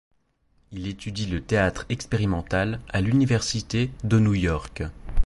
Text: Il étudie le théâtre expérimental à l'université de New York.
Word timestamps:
Il 0.71 0.87
étudie 0.87 1.27
le 1.27 1.41
théâtre 1.41 1.85
expérimental 1.89 2.79
à 2.89 3.01
l'université 3.01 3.91
de 4.03 4.17
New 4.17 4.33
York. 4.33 4.81